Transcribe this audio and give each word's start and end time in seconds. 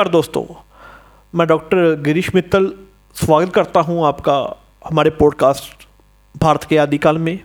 नमस्कार 0.00 0.12
दोस्तों, 0.12 0.42
मैं 1.34 1.46
डॉक्टर 1.46 1.94
गिरीश 2.02 2.34
मित्तल 2.34 2.66
स्वागत 3.16 3.52
करता 3.54 3.80
हूँ 3.80 4.06
आपका 4.06 4.36
हमारे 4.84 5.10
पॉडकास्ट 5.10 5.86
भारत 6.34 6.64
के 6.64 6.76
आदिकाल 6.78 7.18
में। 7.18 7.38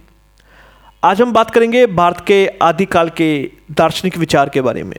आज 1.04 1.22
हम 1.22 1.34
बात 1.34 1.52
करेंगे 1.52 1.86
भारत 1.88 2.24
के 2.28 2.38
आदिकाल 2.62 3.10
के 3.10 3.28
दार्शनिक 3.72 4.18
विचार 4.18 4.50
के 4.50 4.62
बारे 4.62 4.84
में। 4.84 4.98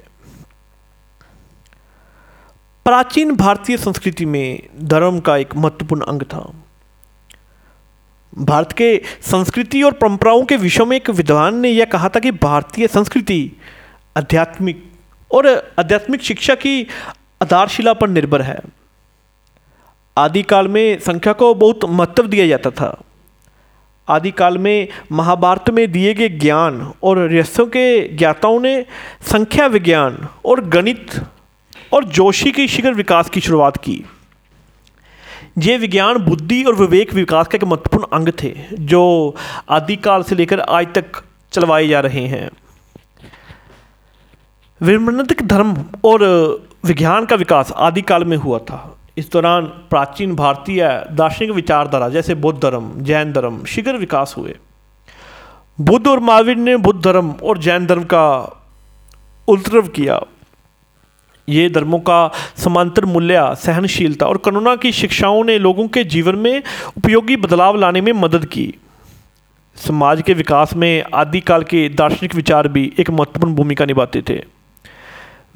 प्राचीन 2.86 3.34
भारतीय 3.36 3.76
संस्कृति 3.76 4.26
में 4.26 4.68
धर्म 4.84 5.20
का 5.20 5.36
एक 5.36 5.56
महत्वपूर्ण 5.56 6.04
अंग 6.04 6.22
था। 6.24 6.44
भारत 8.32 8.72
के 8.72 8.96
संस्कृति 9.22 9.82
और 9.82 9.92
परंपराओं 9.94 10.44
के 10.44 10.56
विषय 10.56 10.84
में 10.84 10.96
एक 10.96 11.10
विद्वान 11.10 11.60
ने 11.60 11.70
यह 11.70 11.84
कहा 11.84 12.08
था 12.08 12.20
कि 12.20 12.30
भारतीय 12.30 12.86
संस्कृति 12.88 13.52
आध्यात्मिक 14.16 14.90
और 15.30 15.46
आध्यात्मिक 15.78 16.22
शिक्षा 16.22 16.54
की 16.54 16.86
आधारशिला 17.46 17.92
पर 17.92 18.08
निर्भर 18.08 18.42
है। 18.42 18.58
आदिकाल 20.18 20.68
में 20.68 20.98
संख्या 20.98 21.32
को 21.32 21.54
बहुत 21.54 21.84
महत्व 21.84 22.26
दिया 22.26 22.46
जाता 22.46 22.70
था। 22.70 23.02
आदिकाल 24.08 24.58
में 24.58 24.88
महाभारत 25.12 25.70
में 25.70 25.92
दिए 25.92 26.14
गए 26.14 26.28
ज्ञान 26.28 26.92
और 27.02 27.18
रहस्यों 27.18 27.66
के 27.66 28.08
ज्ञाताओं 28.08 28.60
ने 28.60 28.86
संख्या 29.22 29.66
विज्ञान 29.66 30.28
और 30.44 30.60
गणित 30.60 31.22
और 31.92 32.04
जोशी 32.04 32.52
के 32.52 32.68
शिखर 32.68 32.94
विकास 32.94 33.30
की 33.30 33.40
शुरुआत 33.40 33.76
की। 33.76 34.04
ये 35.58 35.78
विज्ञान 35.78 36.18
बुद्धि 36.18 36.64
और 36.64 36.74
विवेक 36.74 37.14
विकास 37.14 37.48
का 37.48 37.56
एक 37.56 37.64
महत्वपूर्ण 37.64 38.04
अंग 38.12 38.28
थे, 38.42 38.54
जो 38.72 39.36
आदिकाल 39.70 40.22
से 40.22 40.34
लेकर 40.34 40.60
आज 40.60 40.86
तक 40.94 41.22
चलवाए 41.52 41.86
जा 41.88 42.00
रहे 42.00 42.26
हैं। 42.26 42.50
विमनतिक 44.82 45.42
धर्म 45.42 45.84
और 46.04 46.20
विज्ञान 46.86 47.24
का 47.26 47.36
विकास 47.36 47.72
आदिकाल 47.72 48.24
में 48.24 48.36
हुआ 48.36 48.58
था। 48.58 48.98
इस 49.18 49.30
दौरान 49.32 49.66
प्राचीन 49.90 50.34
भारतीय 50.36 51.04
दार्शनिक 51.12 51.50
विचारधारा 51.50 52.08
जैसे 52.08 52.34
बौद्ध 52.34 52.60
धर्म, 52.62 52.90
जैन 52.96 53.32
धर्म 53.32 53.64
शीघ्र 53.64 53.96
विकास 53.96 54.34
हुए। 54.38 54.56
बुद्ध 55.80 56.06
और 56.06 56.20
महावीर 56.20 56.56
ने 56.56 56.76
बुद्ध 56.76 57.04
धर्म 57.04 57.30
और 57.42 57.58
जैन 57.58 57.86
धर्म 57.86 58.04
का 58.04 58.26
उल्ट्रव 59.48 59.88
किया। 59.88 60.20
ये 61.48 61.68
धर्मों 61.70 61.98
का 61.98 62.30
समांतर 62.56 63.04
मूल्य, 63.04 63.54
सहनशीलता 63.54 64.26
और 64.26 64.36
करुणा 64.36 64.76
की 64.76 64.92
शिक्षाओं 64.92 65.44
ने 65.44 65.58
लोगों 65.58 65.88
के 65.88 66.04
जीवन 66.04 66.36
में 66.36 66.62
उपयोगी 66.96 67.36
बदलाव 67.36 67.76
लाने 67.76 68.00
में 68.00 68.12
मदद 68.12 68.44
की। 68.44 68.74
समाज 69.76 70.22
के 70.22 70.34
विकास 70.34 70.74
में 70.76 71.04
आदिकाल 71.14 71.62
के 71.62 71.88
दार्शनिक 71.88 72.34
विचार 72.34 72.68
भी 72.68 72.92
एक 72.98 73.10
महत्वपूर्ण 73.10 73.54
भूमिका 73.54 73.84
निभाते 73.84 74.22
थे। 74.28 74.55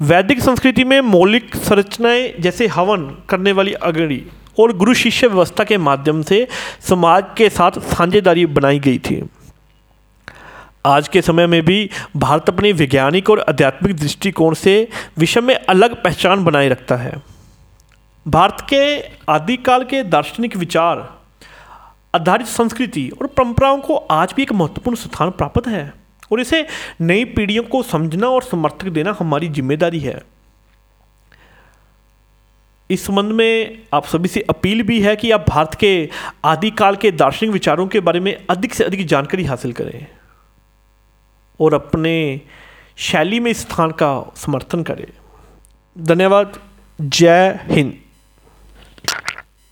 वैदिक 0.01 0.39
संस्कृति 0.41 0.83
में 0.83 1.01
मौलिक 1.01 1.55
संरचनाएँ 1.55 2.33
जैसे 2.39 2.67
हवन 2.67 3.17
करने 3.29 3.51
वाली 3.51 3.73
अग्नि 3.73 4.31
और 4.59 4.77
गुरु 4.77 4.93
शिष्य 4.93 5.27
व्यवस्था 5.27 5.63
के 5.63 5.77
माध्यम 5.77 6.21
से 6.21 6.47
समाज 6.79 7.23
के 7.37 7.49
साथ 7.49 7.71
साझेदारी 7.71 8.45
बनाई 8.45 8.79
गई 8.79 8.99
थी। 8.99 9.21
आज 10.85 11.07
के 11.07 11.21
समय 11.21 11.47
में 11.47 11.65
भी 11.65 11.89
भारत 12.17 12.49
अपनी 12.49 12.71
वैज्ञानिक 12.71 13.29
और 13.29 13.39
आध्यात्मिक 13.39 13.95
दृष्टिकोण 13.95 14.53
से 14.53 14.87
विश्व 15.17 15.41
में 15.41 15.55
अलग 15.55 16.03
पहचान 16.03 16.43
बनाए 16.43 16.69
रखता 16.69 16.95
है। 16.95 17.21
भारत 18.27 18.65
के 18.69 18.99
आदिकाल 19.29 19.83
के 19.83 20.03
दार्शनिक 20.03 20.57
विचार, 20.57 21.09
आधारित 22.15 22.47
संस्कृति 22.47 23.09
और 23.09 23.27
परंपराओं 23.27 23.77
को 23.77 23.95
आज 23.95 24.33
भी 24.35 24.41
एक 24.41 24.51
महत्वपूर्ण 24.51 24.97
स्थान 24.97 25.29
प्राप्त 25.29 25.67
है। 25.67 26.00
और 26.31 26.41
इसे 26.41 26.65
नई 27.01 27.25
पीढ़ियों 27.25 27.63
को 27.63 27.83
समझना 27.83 28.27
और 28.27 28.43
समर्थक 28.43 28.87
देना 28.89 29.15
हमारी 29.19 29.49
ज़िम्मेदारी 29.49 29.99
है। 29.99 30.21
इस 32.89 33.05
संबंध 33.05 33.31
में 33.31 33.83
आप 33.93 34.05
सभी 34.05 34.27
से 34.27 34.41
अपील 34.49 34.81
भी 34.83 34.99
है 35.01 35.15
कि 35.15 35.31
आप 35.31 35.45
भारत 35.49 35.75
के 35.79 36.09
आदिकाल 36.45 36.95
के 36.95 37.11
दार्शनिक 37.11 37.51
विचारों 37.51 37.87
के 37.87 37.99
बारे 37.99 38.19
में 38.19 38.35
अधिक 38.49 38.73
से 38.73 38.83
अधिक 38.83 39.05
जानकारी 39.07 39.43
हासिल 39.43 39.73
करें 39.73 40.07
और 41.59 41.73
अपने 41.73 42.41
शैली 42.97 43.39
में 43.39 43.51
स्थान 43.53 43.91
का 43.91 44.11
समर्थन 44.35 44.83
करें। 44.83 45.05
धन्यवाद। 45.95 46.59
जय 46.99 47.59
हिंद। 47.67 47.93